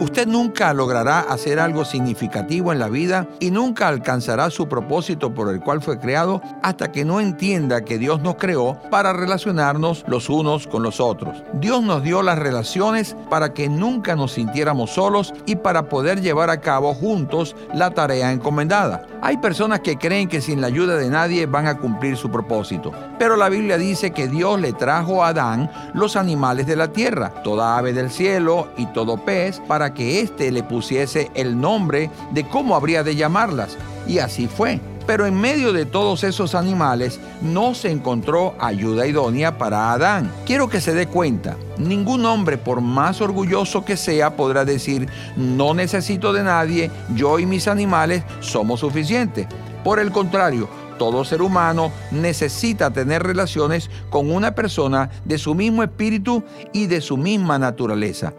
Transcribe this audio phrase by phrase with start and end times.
[0.00, 5.48] Usted nunca logrará hacer algo significativo en la vida y nunca alcanzará su propósito por
[5.50, 10.28] el cual fue creado hasta que no entienda que Dios nos creó para relacionarnos los
[10.28, 11.44] unos con los otros.
[11.52, 16.50] Dios nos dio las relaciones para que nunca nos sintiéramos solos y para poder llevar
[16.50, 19.06] a cabo juntos la tarea encomendada.
[19.22, 22.92] Hay personas que creen que sin la ayuda de nadie van a cumplir su propósito,
[23.18, 27.30] pero la Biblia dice que Dios le trajo a Adán los animales de la tierra,
[27.42, 32.48] toda ave del cielo y todo pez, para que éste le pusiese el nombre de
[32.48, 33.76] cómo habría de llamarlas.
[34.06, 34.80] Y así fue.
[35.06, 40.32] Pero en medio de todos esos animales no se encontró ayuda idónea para Adán.
[40.46, 45.74] Quiero que se dé cuenta, ningún hombre por más orgulloso que sea podrá decir, no
[45.74, 49.46] necesito de nadie, yo y mis animales somos suficientes.
[49.82, 55.82] Por el contrario, todo ser humano necesita tener relaciones con una persona de su mismo
[55.82, 58.32] espíritu y de su misma naturaleza.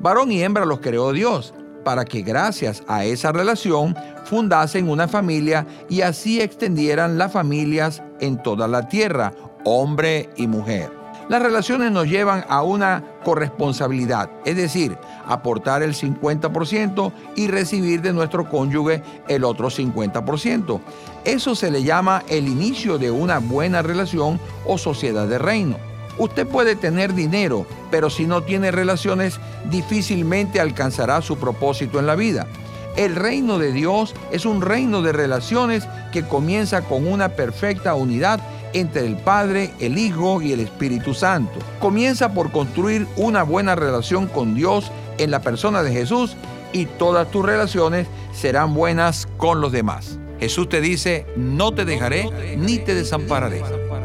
[0.00, 1.52] Varón y hembra los creó Dios
[1.84, 8.42] para que gracias a esa relación fundasen una familia y así extendieran las familias en
[8.42, 9.32] toda la tierra,
[9.64, 10.90] hombre y mujer.
[11.28, 18.12] Las relaciones nos llevan a una corresponsabilidad, es decir, aportar el 50% y recibir de
[18.12, 20.80] nuestro cónyuge el otro 50%.
[21.24, 25.89] Eso se le llama el inicio de una buena relación o sociedad de reino.
[26.20, 29.40] Usted puede tener dinero, pero si no tiene relaciones,
[29.70, 32.46] difícilmente alcanzará su propósito en la vida.
[32.94, 38.38] El reino de Dios es un reino de relaciones que comienza con una perfecta unidad
[38.74, 41.58] entre el Padre, el Hijo y el Espíritu Santo.
[41.80, 46.36] Comienza por construir una buena relación con Dios en la persona de Jesús
[46.74, 50.18] y todas tus relaciones serán buenas con los demás.
[50.38, 53.62] Jesús te dice, no te dejaré ni te desampararé.